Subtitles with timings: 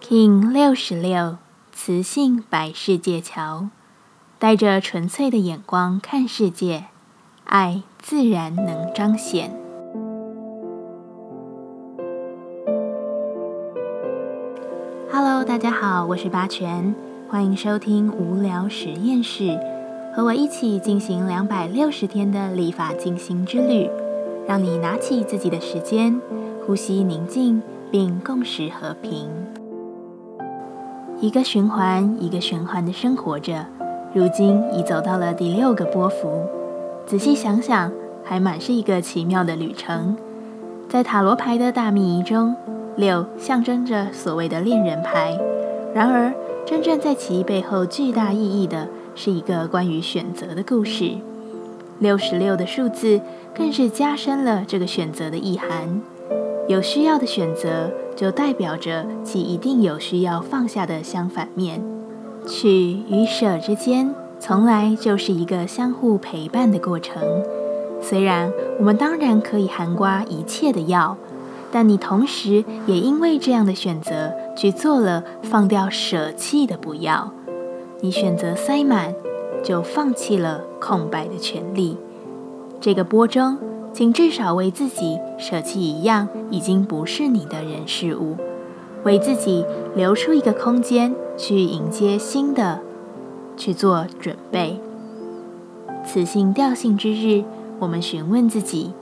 [0.00, 1.36] King 六十六，
[1.72, 3.68] 磁性百世界桥，
[4.38, 6.84] 带着纯粹的眼光看世界，
[7.44, 9.50] 爱自然能彰显。
[15.10, 16.94] Hello，大家好，我是八全，
[17.28, 19.58] 欢迎收听无聊实验室，
[20.14, 23.90] 和我一起进行两百六十天的立法进行之旅，
[24.46, 26.18] 让你拿起自己的时间，
[26.64, 27.60] 呼吸宁静，
[27.90, 29.28] 并共识和平。
[31.20, 33.66] 一个循环，一个循环的生活着，
[34.14, 36.46] 如今已走到了第六个波幅。
[37.06, 37.90] 仔细想想，
[38.22, 40.16] 还满是一个奇妙的旅程。
[40.88, 42.54] 在塔罗牌的大秘仪中，
[42.94, 45.36] 六象征着所谓的恋人牌。
[45.92, 46.32] 然而，
[46.64, 51.16] 真正在其背后巨大意义的，是一个关于选择的故事。
[51.98, 53.20] 六十六的数字，
[53.52, 56.00] 更是加深了这个选择的意涵。
[56.68, 57.90] 有需要的选择。
[58.18, 61.80] 就代表着其一定有需要放下的相反面，
[62.44, 62.68] 取
[63.08, 67.22] 与舍之间，从来就是一个相互陪伴的过程。
[68.02, 71.16] 虽然我们当然可以含刮一切的药，
[71.70, 77.30] 但你同时也因为这样的选择去做了放掉舍弃的不要。
[78.00, 79.14] 你选择塞满，
[79.62, 81.96] 就放弃了空白的权利。
[82.80, 83.56] 这个波中。
[83.98, 88.36] 请至少为自己舍弃一样已经不是你的人事物，
[89.02, 92.78] 为自己留出一个空间去迎接新的，
[93.56, 94.78] 去做准备。
[96.04, 97.42] 此性调性之日，
[97.80, 98.92] 我们询问自己：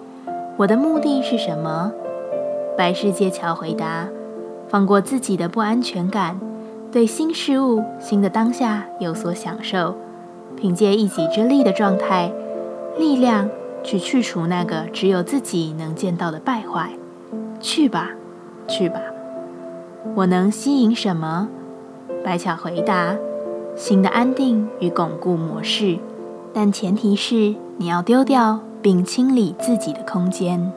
[0.57, 1.93] 我的目的是什么？
[2.75, 4.09] 白世界桥回答：
[4.67, 6.41] 放过自己的不安全感，
[6.91, 9.95] 对新事物、新的当下有所享受，
[10.57, 12.33] 凭借一己之力的状态，
[12.99, 13.51] 力量。
[13.83, 16.91] 去去除那个只有自己能见到的败坏，
[17.61, 18.11] 去吧，
[18.67, 19.01] 去吧。
[20.15, 21.49] 我能吸引什么？
[22.25, 23.17] 白巧回答：
[23.77, 25.99] 新的安定与巩固模式，
[26.53, 30.73] 但前提是你要丢掉并清理自己的空间。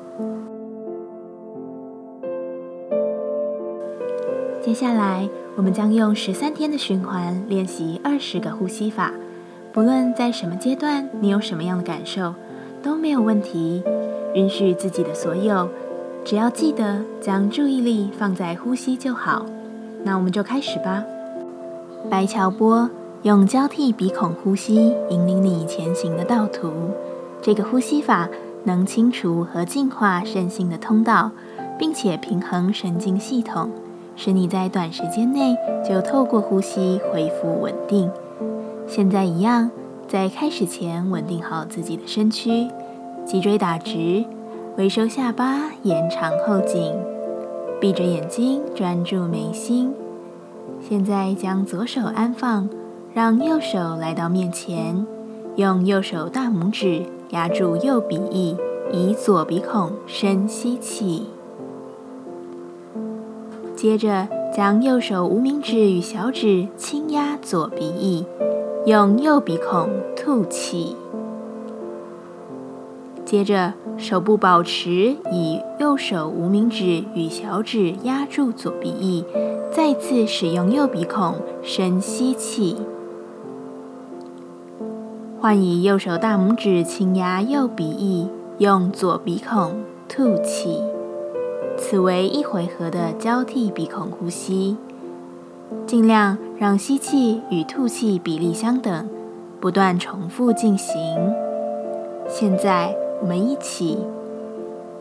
[4.61, 9.13] 接下来，我们将用十三天的循环练习二十个呼吸法。
[9.71, 12.33] 不论在什么阶段，你有什么样的感受？
[12.81, 13.83] 都没有问题，
[14.33, 15.69] 允许自己的所有，
[16.23, 19.45] 只要记得将注意力放在呼吸就好。
[20.03, 21.03] 那我们就开始吧。
[22.09, 22.89] 白桥波
[23.23, 26.71] 用交替鼻孔呼吸引领你前行的道途。
[27.41, 28.29] 这个呼吸法
[28.63, 31.31] 能清除和净化身心的通道，
[31.77, 33.69] 并且平衡神经系统，
[34.15, 35.55] 使你在短时间内
[35.87, 38.09] 就透过呼吸恢复稳定。
[38.87, 39.69] 现在一样。
[40.09, 42.67] 在开始前，稳定好自己的身躯，
[43.27, 44.25] 脊椎打直，
[44.75, 46.95] 微收下巴，延长后颈，
[47.79, 49.93] 闭着眼睛专注眉心。
[50.81, 52.67] 现在将左手安放，
[53.13, 55.05] 让右手来到面前，
[55.57, 58.57] 用右手大拇指压住右鼻翼，
[58.91, 61.27] 以左鼻孔深吸气。
[63.75, 68.25] 接着将右手无名指与小指轻压左鼻翼。
[68.85, 70.95] 用右鼻孔吐气，
[73.25, 79.25] 接着手部保持以右手无名指与小指压住左鼻翼，
[79.69, 82.77] 再次使用右鼻孔深吸气，
[85.41, 88.29] 换以右手大拇指轻压右鼻翼，
[88.59, 90.81] 用左鼻孔吐气。
[91.77, 94.77] 此为一回合的交替鼻孔呼吸。
[95.85, 99.07] 尽量让吸气与吐气比例相等，
[99.61, 100.93] 不断重复进行。
[102.27, 103.97] 现在我们一起，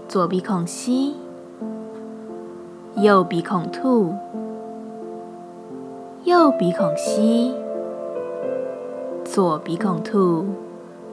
[0.07, 1.17] 左鼻孔吸，
[2.95, 4.15] 右鼻孔吐，
[6.23, 7.53] 右鼻孔吸，
[9.25, 10.47] 左鼻孔吐，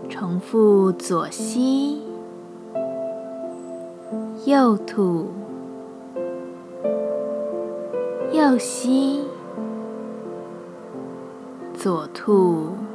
[0.08, 2.04] 重复左吸，
[4.46, 5.26] 右吐，
[8.32, 9.24] 右吸。
[11.86, 12.95] 左兔。